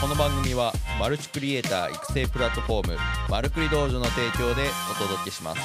[0.00, 2.96] この番組はマルチクリエイター育成プラットフォーム
[3.28, 5.60] マルクリ道場の提供でお届けします。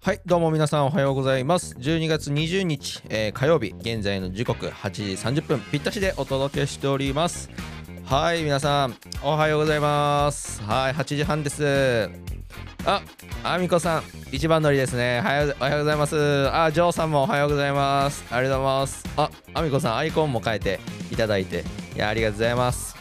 [0.00, 1.74] はいどうも皆さんおはようございます。
[1.74, 7.50] 12月20日、えー火曜日現在の時刻8時30分ぴったしでお届けしております。
[8.06, 10.62] はい皆さんおはようございます。
[10.62, 12.08] はい8時半です。
[12.86, 13.02] あ、
[13.42, 14.02] あみこさん、
[14.32, 15.20] 一番乗りですね。
[15.20, 16.50] はよおはようございます。
[16.52, 18.22] あ、ジョーさんもおはようございます。
[18.30, 19.04] ありがとうございます。
[19.16, 20.78] あ、あみこさん、アイコンも変えて
[21.10, 21.64] いただいて、
[21.96, 22.94] いや、ありがとうございます。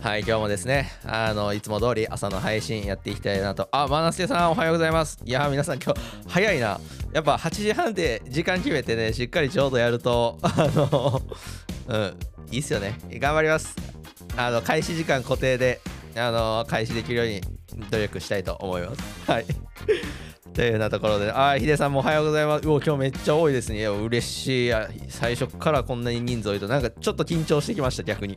[0.00, 3.68] はい、今日もですね、あの、いつも通り朝の配信やっていきたいなと。
[3.72, 5.18] あ、マナスケさん、おはようございます。
[5.22, 6.80] いや、皆さん今日、早いな。
[7.12, 11.22] やっぱ8時半で時間決めてね、しっかりちょうどやると、 あの、
[11.88, 12.16] うん、
[12.50, 12.98] いいっすよね。
[13.10, 13.76] 頑張ります。
[14.34, 15.82] あの、開始時間固定で、
[16.16, 17.55] あの、開始できるように
[17.90, 19.30] 努力したいと思います。
[19.30, 19.46] はい。
[20.56, 22.66] というようなところで、あ、ヒデさんもおはようございます。
[22.66, 23.78] うお、今日めっちゃ多いですね。
[23.78, 24.72] いや、嬉しい。
[25.08, 28.34] 最初からこんなに人数多いと、なんかちょっと緊張してきました、逆に。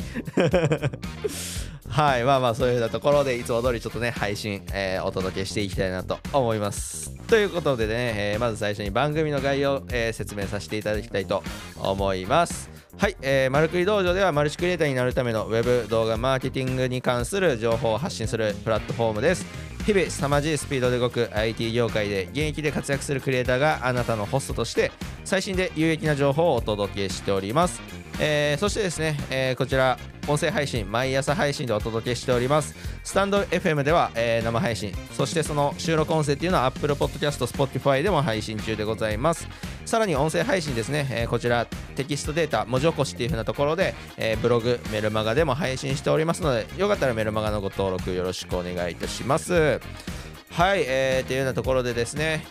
[1.87, 7.11] はい、まあまあ、そういうようなところで、いつも通りちょっとね、配信、えーお届けしていきたいなと思います。
[7.27, 11.41] ということでね、えーまず最初に番組の概要、えー説明させていただきたいと
[11.77, 12.78] 思います。
[12.99, 19.45] はい、えー、マルクリ道場ではマルチクリエイターになるためのウェブ動画マーケティングに関する情報を発信するプラットフォームです。
[19.85, 24.91] 日々凄まじいスピードで動く IT 業界で現役で活躍するクリエイターがあなたのホストとして
[25.29, 27.79] 最新で有益な情報をお届けしております。
[28.19, 32.75] えーそしてですね、えーこちら音声配信毎朝配信でお届けしております。
[33.03, 34.91] スタンド FM では、えー生配信。
[35.11, 39.47] そしてその収録音声っていうのは Apple Podcast、Spotify でも配信中でございます。
[39.85, 49.79] さらに音声配信ですね、えーこちらテキストデータ文字起こしっていう風なところで、えーブログメルマガでも配信しておりますのでよかったらメルマガのご登録よろしくお願いいたします。
[50.51, 52.43] はい、えー、というようなところでですね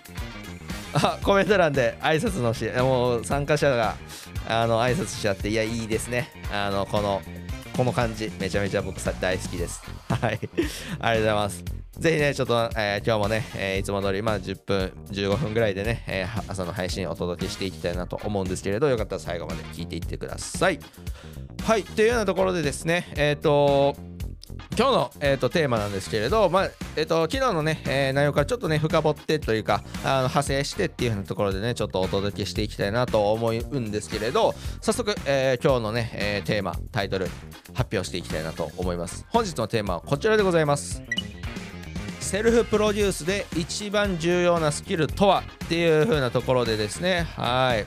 [0.95, 3.97] あ コメント欄で挨拶のしもう参加者が
[4.49, 6.31] あの挨拶しちゃっていやいいですね。
[6.53, 7.23] あのこの
[7.77, 9.83] この感じめちゃめちゃ僕さ大好きです。
[10.09, 10.33] はい。
[10.33, 11.65] ありがとうございます。
[11.99, 20.81] ぜひねちょっと、えー今日もね、えーいつも通りまあ10分15分ぐらいでね、えー朝の配信をお届けしていきたいなと思うんですけれどよかったら最後まで聞いていってください。
[21.65, 21.85] はい。
[21.85, 23.95] というようなところでですねえっ、と
[24.79, 37.27] 今日の、えー、とテーマなんですけれど、まあえー、と昨日のね、えー内容からちょっとね深掘ってというかあの派生してっていう風なところでねちょっとお届けしていきたいなと思うんですけれど早速、えー今日のね、えーテーマタイトル
[37.75, 39.27] 発表していきたいなと思います。
[39.31, 41.03] 本日のテーマはこちらでございます。
[42.21, 47.27] セルフプロデュースで一番重要なスキルとはっていう風なところでですね。
[47.35, 47.87] はい。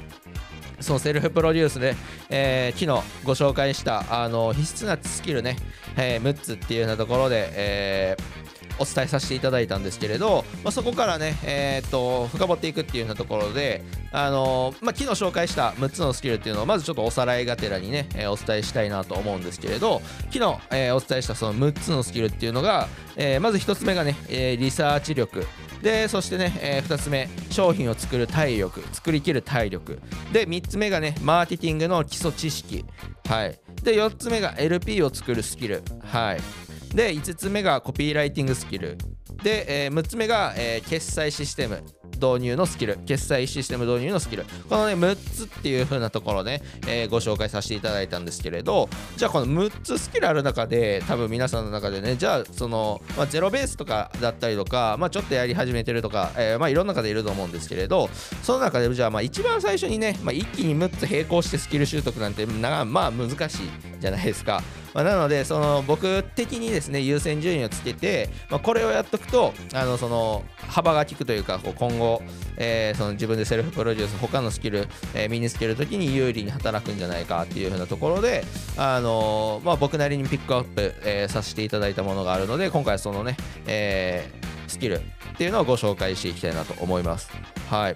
[0.81, 1.96] そのセルフプロデュースで、
[2.30, 5.56] えー昨日ご紹介したあの必須なスキルね、
[5.97, 8.41] えー6つっていうようなところで、えー
[8.79, 20.01] お伝えさせていただいたんですけれど、まあ、そこからね、えーと深掘っていくっていうようなところで、あのまあ、昨日紹介した6つのスキルっていうのをまずちょっとおさらいがてらにね、えーお伝えしたいなと思うんですけれど
[20.31, 22.88] 昨日、えーお伝えしたその6つのスキルっていうのが、
[23.18, 25.46] えまず1つ目がね、えリサーチ力。
[25.84, 30.00] でそしてね、え2つ目商品を作る体力作りきる体力。
[30.31, 32.85] で3つ目がねマーケティングの基礎知識。
[33.28, 33.59] はい。
[33.84, 35.84] で4つ目が LP を作るスキル。
[36.03, 36.96] はい。
[36.96, 38.97] で5つ目がコピーライティングスキル。
[39.44, 41.84] で、え6つ目が、えー決済システム。
[42.21, 44.45] 導入のスキル決済システム導入のスキル。
[44.69, 58.09] このね6つっていう風なところね、えーご紹介させていただいたんですけれどじゃあこの6つスキルある中で多分皆さんの中でねじゃあその、まあ、ゼロベースとかだったりとか、まあ、ちょっとやり始めてるとか、えーまあいろんな方いると思うんですけれど
[58.43, 63.91] その中でじゃあまあ一番最初にね、まあ、一気に6つ並行してスキル習得なんてなまあ難しい。
[64.01, 64.62] じゃないですか。
[64.94, 72.22] まあ、なのでその僕的にですね優先順位をつけて、まあ、これをやっとくとあのその幅が利くというかこう今後、
[72.57, 78.44] えーその自分でセルフプロデュース他のスキル、えー身につけるときに有利に働くんじゃないかっていう風なところで、
[78.75, 83.38] あのーまあ、僕なりにピックアップ、えさせていただいたものがあるので今回そのね、
[83.68, 84.29] え
[84.68, 85.01] スキルっ
[85.38, 87.29] ていうのをご紹介していきたいなと思います。
[87.69, 87.95] はい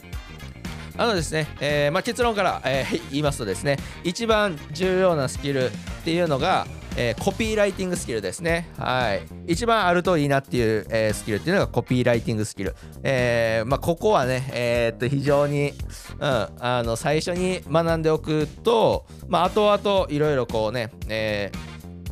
[0.98, 5.72] あのですね、えーまあ、結論から、えー言いますとですね一番重要なスキルっ
[6.04, 6.68] ていうのが、
[6.98, 8.70] えーコピーライティングスキルですね。
[8.78, 9.24] はい。
[9.48, 15.74] 一番あるといいなっていう、えスキルっていうのがコピーライティングスキル、えまあ、ここはね、えっと非常に、
[16.20, 21.52] うん、あの最初に学んでおくと、まあ、後々いろいろこうね、え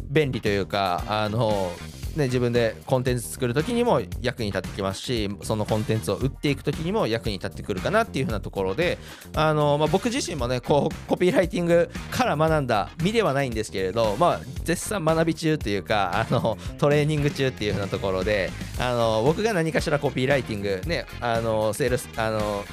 [0.09, 1.71] 便利というかあの
[2.15, 8.99] ね、自分でコンテンツ作るときにも役に立ってきますしそのコンテンツを売っていくときにも役に立ってくるかなっていうふうなところで
[9.35, 22.63] あの、まあ、僕自身もねこうコピーライティングから学んだ身ではないんですけれど、まあ、絶賛学び中というかあのトレーニング中っていうふうなところであの僕が何かしらコピーライティングねあのセールスあの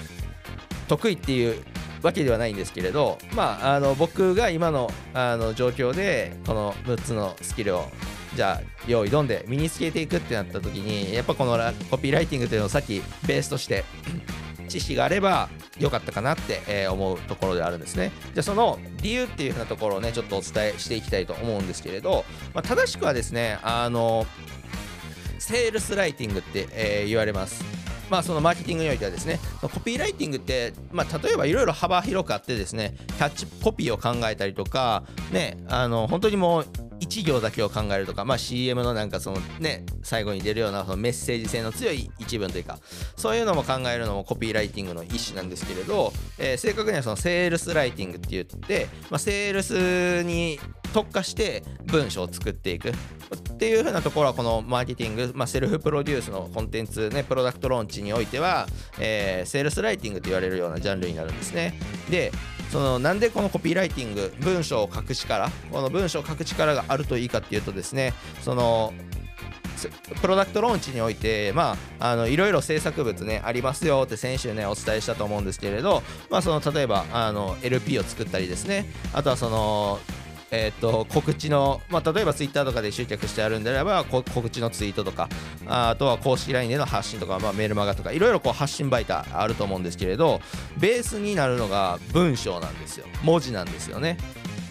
[0.88, 1.62] 得意っていう
[2.02, 7.84] わけではないんですけれど、まあ、あの僕が今のあの状況でこの6つのスキルを
[8.34, 11.58] じゃあ用意どんで身につけていくってなった時にやっぱこの
[11.90, 13.84] コピーライティングというのをさっきベースとして
[14.68, 15.48] 知識があれば
[15.80, 18.12] 良かったかなって、思うところであるんですね。
[18.34, 22.24] じゃあその理由っていうふうなところをねちょっとお伝えしていきたいと思うんですけれど、
[22.54, 24.26] まあ、正しくはですねあの
[25.40, 27.64] セールスライティングって、えー、言われます。
[28.10, 36.66] まあ、そのマーケティングにおいてはですねコピーライティングって、まあ、例えばいろいろ幅広くあってですねキャッチコピーを考えたりとか、ね、あの本当にもう
[37.00, 42.78] 1行だけを考えるとか、まあ、CM のなんかそのね最後に出るようなそのメッセージ性の強い一文というか
[43.16, 50.60] そういうのも考えるのもコピーライティングの一種なんですけれど、えー、正確にはそのセールスライティングって言って、まあ、セールスに
[50.92, 52.90] 特化して文章を作っていく。
[52.90, 52.92] っ
[53.60, 58.66] ていう風なところはこのマーケティング、まあ、セルフプロデュースのコンテンツねプロダクトローンチにおいては、
[58.98, 61.78] えー、セールスライティングと言われるようなジャンルになるんですね。
[62.10, 62.32] で
[62.70, 68.92] そのなんでこのコピーライティング文章を書く力この文章を書く力があるといいかっていうとですねその
[70.20, 79.98] プロダクトローンチにおいて、まあ、あのいろいろ制作物ねありますよって先週ねお伝えしたと思うんですけれど、まあ、その例えばあの LP を作ったりですねあとはその
[80.52, 85.28] えーと、告知の、まあ、例えばツイッターとかで集客してあるんであれば告知のツイートとか
[85.66, 90.40] あとは公式 LINE での発信とか、まあ、メールマガとかいろいろこう発信媒体あると思うんですけれど
[90.78, 93.06] ベースになるのが文章なんですよ。
[93.22, 94.16] 文字なんですよね。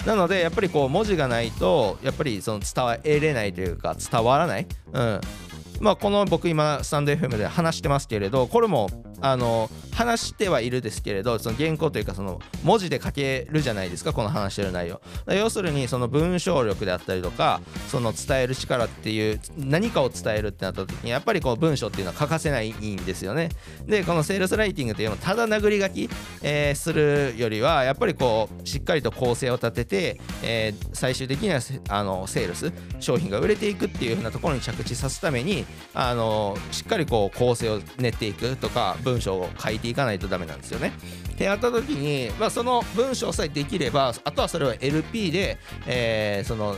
[0.06, 5.22] なのでやっぱりこう文字がないとやっぱりその伝えれないというか伝わらない、うん。
[5.82, 8.90] まあ、この僕今スタンド FM で話してますけれどこれも
[9.22, 15.01] あの話してはいるですけれどその原稿というかその文字で書けるじゃないですかこの話してる内容。
[15.28, 17.60] 要するにその文章力であったりとか
[17.90, 23.50] その伝える力っていう何かを伝えるってなった時にやっぱりこう文章っていうのは欠かせないんですよね。
[23.86, 26.10] でこのセールスライティングっていうのをただ殴り書き、
[26.44, 31.60] えー、するよりはやっぱりこうしっかりと構成を立てて、えー、最終的には
[31.90, 40.94] あのセールス商品が売れていくっていう風なところに着地さすためにあのしっかりこう構成を練っていくとか文章を書いていくかないとダメなんですよね。
[41.31, 45.57] ってやった時に、まあ、その文章さえできればあとはそれを LP で、
[45.88, 46.75] えー、その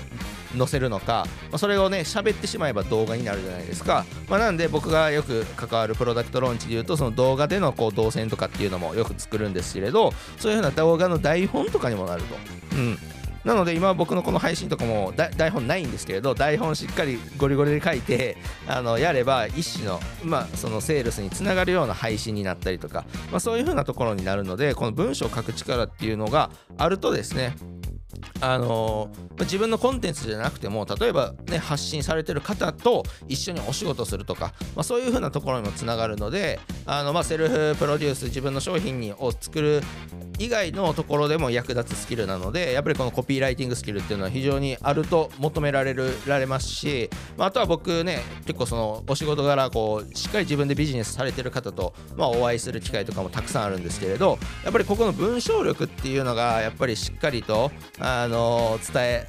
[0.58, 12.36] 載せるのか、まあ、それをね喋ってしまえば動画になるじゃないですか、まあ、なんで僕がよく関わるプロダクトローンチでいうとその動画でのこう動線とかっていうのもよく作るんですけれどそういうふうな動画の台本とかにもなると。
[12.76, 12.98] うん
[13.44, 27.56] なので今僕のこの配信とかも台本ないんですけれど台本しっかりゴリゴリで書いてあのやれば一種の,、まあそのセールスにつながるような配信になったりとか、まあ、そういうふうなところになるのでこの文章を書く力っていうのがあるとですね
[28.42, 29.10] あの、
[29.40, 39.82] 自分のコンテンツじゃなくても例えば、ね、発信されてる方と一緒にお仕事するとか、まあ、そういう風なところにもつながるのであの、まあ、セルフプロデュース自分の商品にを作る
[40.40, 59.28] 以外のところでも役立つスキルなのでやっぱりこのコピーライティングスキルっていうのは非常にあると求められるられますし、まあ、あとは僕ね結構そのお仕事柄こうしっかり自分でビジネスされてる方と、まあ、お会いする機会とかもたくさんあるんですけれどやっぱりここの文章力っていうのがやっぱりしっかりとあのの伝え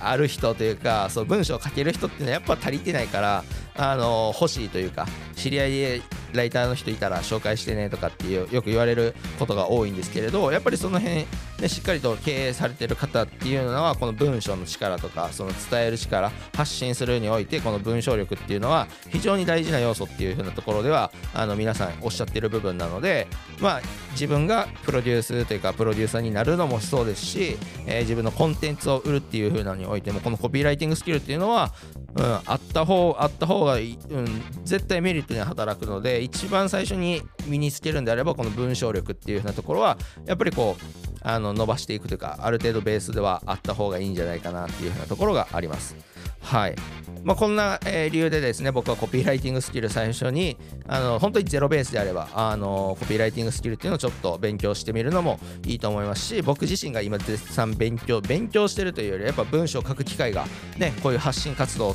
[0.00, 3.44] ある人というかそう文章を書ける人っていうのはやっぱ足りてないから
[3.76, 6.02] あの欲しいというか知り合いで
[6.34, 11.26] ライターの人いたら紹介してねとかっていうよく言われることが多いんですけれどやっぱりその辺、
[11.60, 23.28] ね、しっかりと経営されてる方っていうのはこの文章の力とかその伝える力発信するにおいてこの文章力っていうのは非常に大事な要素っていう風なところではあの皆さんおっしゃってる部分なので
[23.60, 23.80] まあ
[24.12, 31.72] 自分がプロデュースというかプロデューサーになるのもそうですし、えー、自分のコンテンツを売るっていう風なのにおいてもこのコピーライティングスキルっていうのは、
[32.14, 40.84] うん、あった方あった方がいい、うん、絶対メリットに働くので一番最初に身につけるんであればこの文章力っていうふうなところはやっぱりこう
[41.22, 45.96] あの伸ばしていくというかある程度ベースではあった方がいいんじゃないかなっていうふうなところがあります。
[46.44, 46.76] はい
[47.24, 60.44] まあ、こんな、えー、理由でですね僕はコピーライティングスキル最初にあの本当にゼロベースであればあのコピーライティングスキルっていうのをちょっと勉強してみるのもいいと思いますし僕自身が今絶賛勉強勉強してるというよりやっぱ文章を書く機会が
[60.76, 61.94] ねこういう発信活動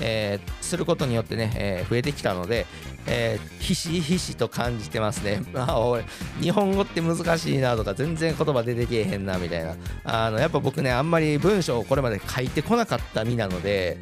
[0.00, 2.66] えー、することによってね、えー、増えてきたので、
[3.06, 5.42] えー、ひしひしと感じてますね。
[5.52, 6.04] まあ、俺、
[6.40, 9.76] 日本語って難しいなとか、全然言葉出てけえへんなみたいな。
[10.04, 13.96] あの、やっぱ僕ね、あんまり文章をこれまで書いてこなかった身なのでで、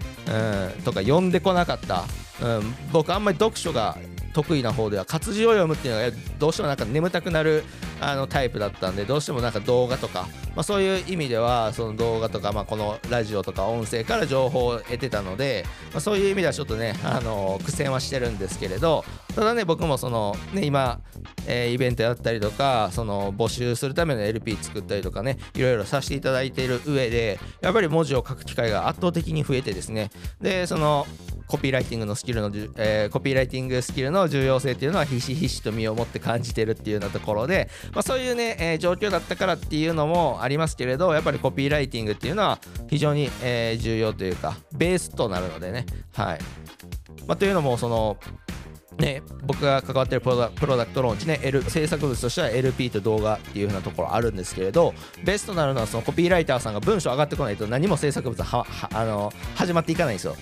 [0.76, 2.04] うん、とか読んでこなかった。
[2.42, 3.96] うん、僕あんまり読書が
[4.36, 7.64] 得意な方では活字を読むっていうのがどうしてもなんか眠たくなる
[8.02, 21.00] あのタイプだったんでどうしてもなんか動画とか、まあ、そういう意味ではその動画とか、まあ、このラジオとか音声から情報を得てたので、まあ、そういう意味ではちょっとねあの苦戦はしてるんですけれどただね僕もそのね今
[21.48, 30.10] えー、イベントやったりとかその募集するための LP 作ったりとかねいろいろさせていただいている上でやっぱり文字を書く機会が圧倒的に増えてですね。
[30.40, 31.06] でその
[31.46, 45.86] コピーライティングのスキルの、えー、コピーライティングスキルの重要性っていうのはひしひしと身をもって感じてるっていうようなところで、まあ、そういうね、えー、状況だったからっていうのもありますけれどやっぱりコピーライティングっていうのは非常に、えー、重要というかベースとなるのでね。
[46.14, 46.38] はい、
[47.26, 48.16] まあ、というのもその
[48.98, 60.36] ね、僕が関わってるプロダクトローンチね、L、制作物としては LP と動画っていう風なところあるんですけれどベストなるのはそのコピーライターさんが文章上がってこないと何も制作物はあの始まっていかないんですよ。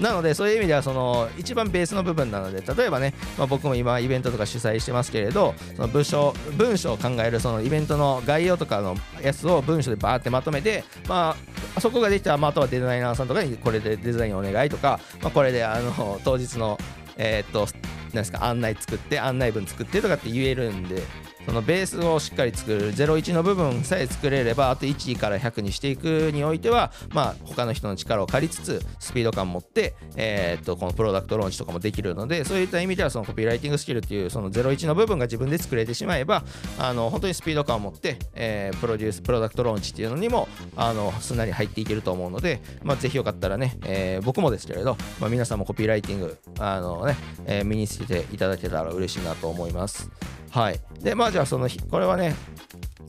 [0.00, 11.36] なのでそういう意味ではその一番ベースの部分なので例えばね、まあ、僕も今イベントとか主催してますけれどその文章文章を考えるそのイベントの概要とかのやつを文章でバーってまとめて、ま
[11.76, 16.78] あ、そこができたら、まあ、あとはデザイナーさんとかにこれでデザインお願いとか、まあ、これであの当日の
[17.18, 17.66] えー、っと
[18.12, 21.02] なんですか案内作って案内文作ってとかって言えるんで
[21.46, 36.44] そのベースをしっかり作る01の部分さえ作れればあと1から100にしていくにおいてはまあ他の人の力を借りつつスピード感を持って、え、っとこのプロダクトローンチとかもできるのでそういった意味ではそのコピーライティングスキルっていうその01の部分が自分で作れてしまえば
[36.78, 50.10] あの本当にスピード感を持って、え、プロデュースプロダクトローンチっていうのにもあのすんなり入っていけると思うので、まあ、ぜひよかったらね、え、僕もですけれど、ま、皆さんもコピーライティングあのね、え、身につけていただけたら嬉しいなと思います。
[50.56, 50.80] はい。
[51.02, 52.34] で、まあじゃあその、これはね、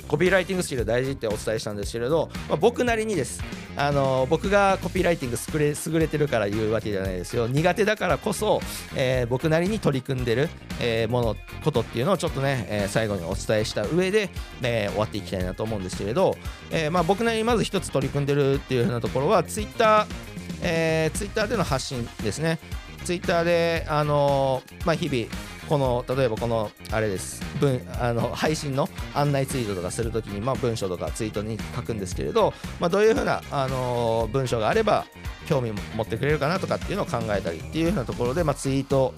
[0.10, 3.42] コピーライティングスキル大事ってお伝えしたんですけれど、まあ、僕なりにです。
[3.77, 8.60] あの僕がコピーライティング優れ優れてるから言うわけじゃないですよ苦手だからこそ、
[8.96, 10.50] えー、僕なりに取り組んでる、
[10.82, 14.32] えー、ものことっていうのをちょっとね、えー、最後にお伝えした上で、
[14.63, 16.36] え終わっていきたいなと思うんですけれど、
[16.72, 22.60] えまあ、僕なりにまず一つ取り組んでるっていうふうなところはツイッターえー、ツイッターでの発信ですね。
[23.04, 25.30] ツイッターで、あのまあ、日々
[25.68, 35.06] この例えばこのあれです文あの配信の案内ツイートとかするときに、まあ、文章とかツイートに書くんですけれど、まあ、どういうふうな、あの、文章があれば
[35.48, 39.14] 興味持ってくれるかなとかっていうのを考えたりっていうふうなところで、まあ、ツイート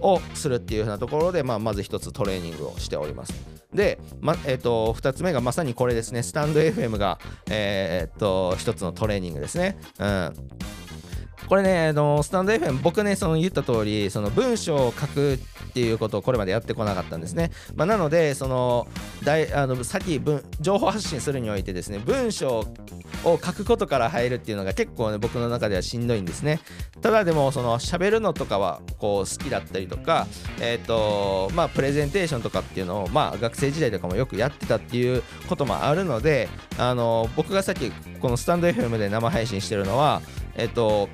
[0.00, 3.32] をするっていうふうなところで、まあ、まず一つトレーニングをしております。
[3.72, 7.18] で、まえーと、2つ目がまさにこれですね、スタンド FM が、
[7.50, 9.78] えー、と1つのトレーニングですね。
[9.98, 10.34] うん
[11.48, 15.38] これね、あのスタンド FM、僕ね、その言った通り、その文章を書くっ
[15.72, 17.50] ていうことをこれまでやってこなかったんですね。
[17.74, 18.86] まあ、なので、その
[19.24, 22.66] 大あの先文、情報発信するにおいてですね、文章
[23.24, 26.60] を書くことから入るっていうのが結構ね、僕の中ではしんどいんですね。
[27.00, 30.26] ただでも、その喋るのとかはこう好きだったりとか、
[30.60, 37.90] えっ、ー、と、まあ、プレゼンテーションとかっていうのを、まあ、学生時代とかもよくやってたっていうこともあるので、あの僕がさっき
[38.20, 40.20] このスタンド FM で生配信してるのは、
[40.56, 41.08] えっ、ー、と、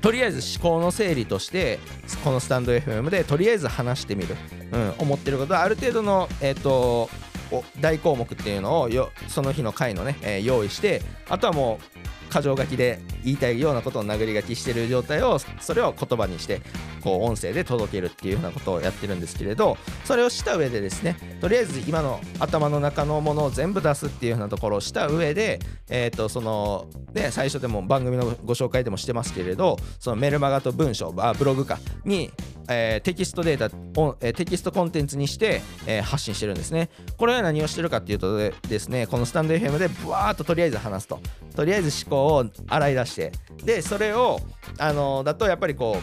[0.00, 1.78] とりあえず思考の整理として
[2.24, 4.36] このスタンド FM でとりあえず話してみる、
[4.72, 7.10] うん、思ってることはある程度の、えーと、
[7.80, 16.60] 大項目っていうのをよその日の回のね、えー、用意してあとはもう箇条書きで言いたいようなことを殴り書きしてる状態をそれを言葉にして
[17.02, 32.30] こう音声で届けるっていうようなことをやってるんですけれどそれをした上でですねとりあえず今の頭の中のものを全部出すっていうようなところをした上で、えー、とそので最初でも番組のご紹介でもしてますけれどそのメルマガと文章あブログかに
[32.68, 36.90] えー、テキストデータをえー、テキストコンテンツにして、えー、発信してるんですね。
[37.16, 41.20] これは何をしてるかっていうとですね、このスタンド FM でブワーっととりあえず話すと。
[41.54, 43.32] とりあえず思考を洗い出して、
[43.64, 44.40] で、それを、
[44.78, 45.98] あのだとやっぱりこ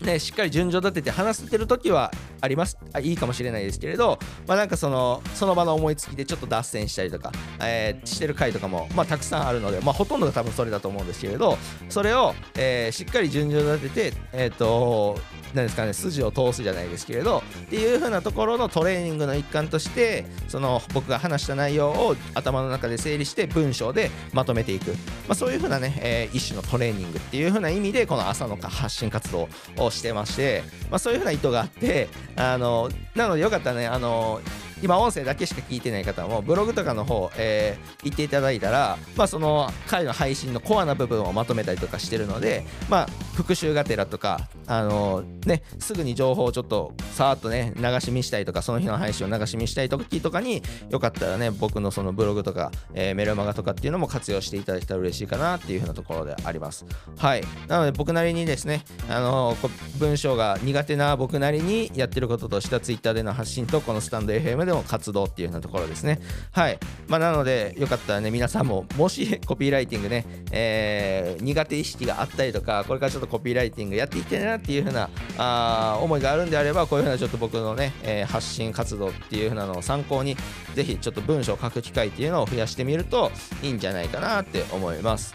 [0.00, 15.18] う、ね、しっかり順序立てて話してる時はありますあいいかもしれないですけれど、まあ、なんかそのその場の思いつきでちょっと脱線したりとか、えー、してる回とかも、まあ、たくさんあるので、まあ、ほとんどが多分それだと思うんですけれどそれを、えー、しっかり順序立てて、えーと
[15.54, 24.96] なんですかね筋を通すじゃないですけれどっていう風なところのトレーニングの一環としてその僕が話した内容を頭の中で整理して文章でまとめていく、ま
[25.30, 34.40] あ、そういう風なね、えー、一種のトレーニングっていう風な意味でこの朝の発信活動をしてまして、まあ、そういう風な意図があってあのなのでよかったらねあの
[34.82, 56.84] 今音声だけしか聞いてない方もブログとかの方、えー、行っていただいたら、まあ、その回の配信のコアな部分をまとめたりとかしてるので、まあ、復習がてらとか、あのー、ね、すぐに情報をちょっとさーっとね流し見したいとかその日の配信を流し見したい時とかによかったらね僕のそのブログとか、えー、メルマガとかっていうのも活用していただけたら嬉しいかなっていうふうなところであります。
[57.16, 57.44] はい。
[57.68, 66.20] なので僕なりにですね、あのー、文章が苦手な僕なりにやってることとしては Twitter での発信とこのスタンド FM めでの活動っていうようなところですね。
[66.52, 66.78] はい。
[67.08, 80.36] まあなのでよかったらね皆さんももしコピーライティングね、えー、苦手意識があったりとかこれからちょっとコピーライティングやっていきたいなっていうふうなあ思いがあるんであればこういうふうなちょっと僕のね、えー、発信活動っていうふうなのを参考に
[80.74, 83.30] ぜひちょっと文章を書く機会っていうのを増やしてみると
[83.62, 85.34] いいんじゃないかなって思います。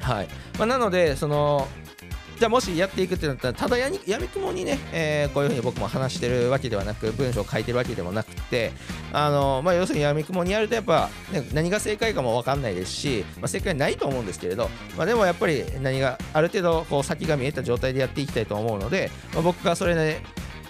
[0.00, 0.28] はい。
[0.58, 1.66] まあ、なのでその
[2.38, 3.98] じゃあもしやっていくってなったらただやみ
[4.28, 8.72] くもにね、えー、こういうふうに僕も話してるわけではなく文章を書いてるわけでもなくて
[9.12, 20.22] あの、まあ、要するにやみくもにやるとやっぱ、ね、何が正解かも分かんないですし、まあ、正解ないと思うんですけれど、まあ、でもやっぱり何がある程度こう先が見えた状態でやっていきたいと思うので、まあ、僕がそれで、ね、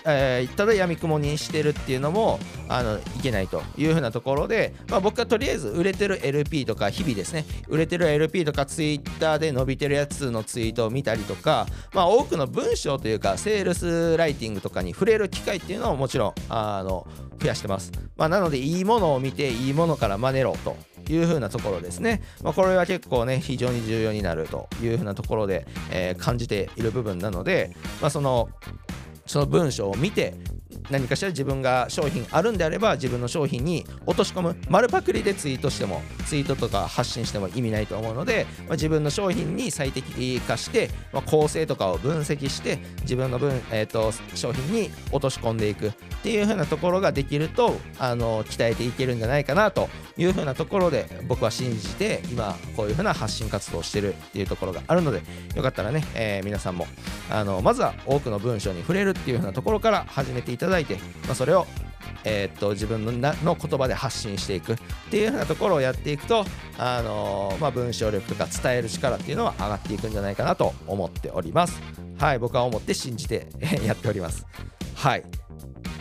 [0.07, 17.07] えー、ただ闇雲にしてるっていうのもあのいけないというふうなところで、まあ、僕はとりあえず売れてる LP とか日々ですね売れてる LP とか Twitter で伸びてるやつのツイートを見たりとか、まあ、多くの文章というかセールスライティングとかに触れる機会っていうのをもちろんあの
[17.41, 20.77] 増やしてます、まあ、なのでいいものを見ていいものから真似ろと
[21.11, 28.49] いう風なところですね、まあ、これは結構ね非常に重要になるという風なところで、えー、感じている部分なので、まあ、その
[29.27, 30.35] その文章を見て
[30.91, 34.57] 何かしら自分が商品あるんであれば自分の商品に落とし込む。
[34.69, 55.23] 丸パクリでツイートしてもツイートとか発信しても意味ないと思うので、まあ、自分の商品に最適化して、まあ、構成とかを分析して自分の分、えーと、商品に落とし込んでいくっていう風なところができるとあの鍛えていけるんじゃないかなという風なところで僕は信じて今こういう風な発信活動をしてるっていうところがあるので
[55.55, 56.87] よかったらね、えー、皆さんも
[57.31, 61.67] あのまずは多くの文章に触れるっていう風なところから始めていただいて、まあ、それを
[62.25, 64.77] えー、っと自分のなの言葉で発信していくっ
[65.11, 66.45] ていうようなところをやっていくと、
[66.79, 71.81] あの、まあ、文章力とか伝える力っていうのは上がっていくんじゃないかなと思っております。
[72.19, 73.49] はい、僕は思って信じて
[73.85, 74.47] やっております。
[74.95, 75.25] はい。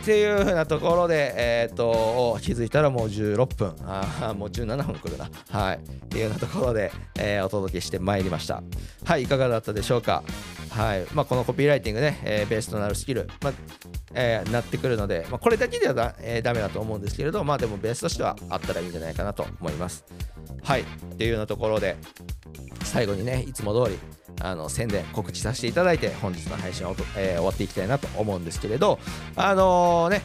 [0.04, 3.74] っていう風なところで、えー、と気づいたらもう16分。
[3.86, 5.30] あもう17分くるな。
[5.48, 5.76] はい。
[5.78, 8.62] っていうようなところで、えー、お届けしてまいりました。
[9.06, 10.22] はいいかがだったでしょうか？
[10.68, 11.06] はい。
[11.14, 13.52] まあ、このコピーライティングね、えー、ベースとなるスキル、まあ
[14.12, 20.04] えー、なってくるので、まあ、これだけではだ,、えー、ダメだと思うんですけれどまあでもベースとしてはあったらいいんじゃないかなと思います。
[20.62, 20.82] はい。
[20.82, 20.84] っ
[21.16, 21.96] ていうようなところで
[22.82, 23.98] 最後にねいつも通り
[24.40, 28.98] あの宣伝告知させていただいて本日の配信を、えー、終わっていきたいなと思うんですけれど
[29.36, 30.22] あのー、ね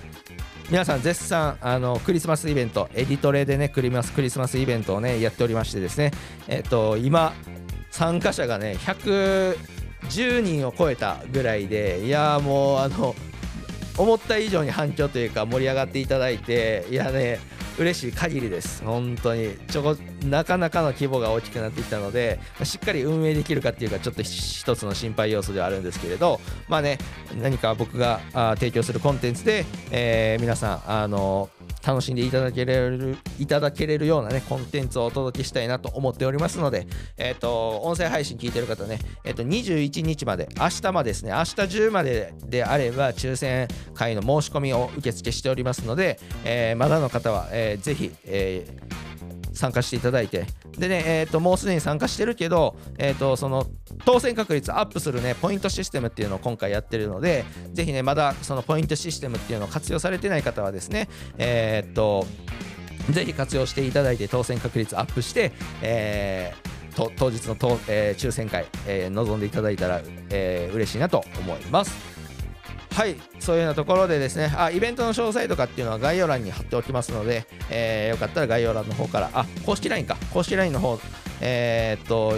[0.69, 6.11] 皆さん絶賛あのクリスマスイベントエディトレでねクリマスクリスマスイベントをねやっておりましてですね
[6.47, 7.33] えっ、と今
[7.91, 13.15] 参加者がね110人を超えたぐらいでいやもうあの
[13.97, 17.39] 思った以上に反響というか盛り上がっていただいていやね
[17.79, 18.83] 嬉しい限りです。
[18.83, 19.55] 本当に。
[19.69, 26.97] ちょこなかなかの規模が大きくなってきたのでしっかり運営できるかっていうかちょっと一つの心配要素ではあるんですけれどまあね
[27.41, 28.19] 何か僕が
[28.55, 31.49] 提供するコンテンツで、えー、皆さんあの
[31.89, 36.85] 楽しんでいただけれるいただけれるようなねコンテンツをお届けしたいなと思っておりますので、
[37.17, 49.08] えっ、ー、と音声配信聞いてる方ね、えっ、ー、と21日まで明日までですね明日10までであれば抽選会の申し込みを受付しておりますので、えー、まだの方は、えー、ぜひ、えー
[49.59, 50.45] 参加していただいて
[50.77, 53.67] でね、えーと、もうすでに参加してるけど、えーと、その
[54.05, 57.43] 当選確率アップするねポイントシステムっていうのを今回やってるので
[57.73, 62.25] ぜひねまだそのポイントシステムっていうのを活用されてない方はですねえ、ー、と
[63.11, 67.55] ぜひ活用していただいて当選確率アップして、えー、当日の、
[67.87, 72.18] えー、抽選会、えー、臨んでいただいたら、えー、嬉しいなと思います。
[72.99, 80.17] はいそういうようなところでですねあイベントの詳細とかっていうのは概要欄に貼っておきますので、えー、よかったら概要欄の方からあ公式 LINE か。
[80.33, 80.99] 公式 LINE の方
[81.39, 82.33] えー、っと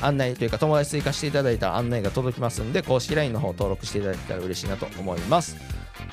[0.00, 5.58] 案内というか友達追加していただいた案内が届きますんで公式 LINE の方登録していただけたら嬉しいなと思います。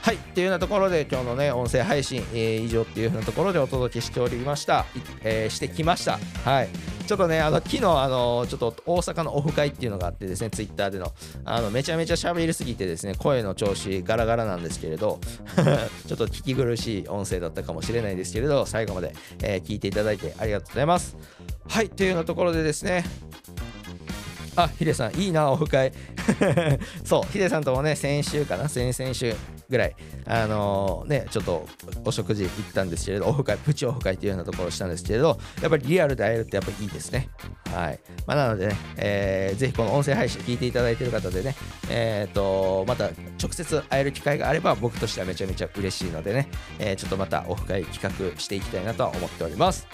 [0.01, 4.85] はいっていうようなところで今日のね音声配信、えー、以上っていうふうなところでお届けしておりました、
[5.23, 6.19] えー、してきました。
[6.43, 6.96] はい。
[7.07, 11.13] ちょっとね、あの昨日あのちょっと大阪のオフ会っていうのがあってですね、ツイッターでの、
[11.45, 15.19] あのめちゃめちゃ喋りすぎてですね、声の調子ガラガラなんですけれど、
[16.05, 21.15] ちょっと聞き苦しい音声だったかもしれないですけれど、最後まで、えー、聞いていただいてありがとうございます。
[21.69, 23.05] はい、というようなところでですね、
[24.57, 25.93] あ、ヒデさん、いいな、オフ会。
[27.05, 29.35] そう、ヒデさんともね、先週かな、先々週
[29.69, 31.67] ぐらい、あのー、ね、ちょっと
[32.03, 37.29] お食事行ったんですけれど、オフ会、プチオフ会っていうようなところをしたんですけれど、やっぱりリアルで会えるってやっぱりいいですね。
[37.71, 37.99] はい。
[38.25, 41.55] まあ、なのでね、えー、ぜひこの音声配信聞いていただいている方でね、
[41.91, 43.05] えっ、ー、と、また
[43.39, 49.87] 直接会える機会があれば、僕としてはめちゃめちゃ嬉しいのでね、えー、ちょっとまたオフ会企画していきたいなとは思っております。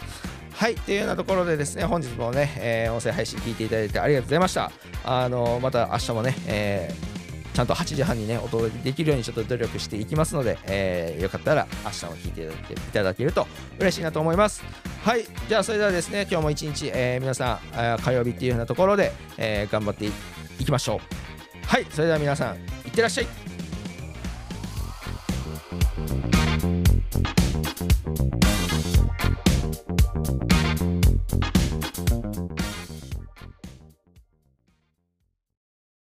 [0.55, 4.71] はい、というようなところでですね、本日もね、えー、音声配信聞いていただいてありがとうございました。
[5.03, 7.13] あのまた明日もね、えー
[7.53, 13.47] ちゃんと8時半にねお届けできるようにちょっと努力していきますので、えー、よかったら明日も聞いていただけると
[13.79, 14.63] 嬉しいなと思います。
[15.03, 21.67] はいじゃあそれではですね今日も一日、えー、皆さん火曜日っていうようなところで、えー、頑張っていきましょう。
[21.67, 23.52] はいそれでは皆さんいってらっしゃい。